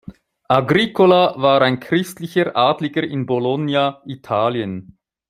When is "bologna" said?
3.27-4.01